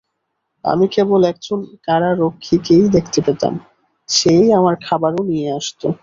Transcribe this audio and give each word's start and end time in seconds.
আমি 0.65 0.85
কেবল 0.87 1.21
একজন 1.23 1.59
কারারক্ষীকেই 1.83 2.85
দেখতে 2.89 3.19
পেতাম, 3.21 3.53
সে-ই 4.09 4.47
আমার 4.53 4.75
খাবারও 4.81 5.21
নিয়ে 5.23 5.47
আসত। 5.51 5.81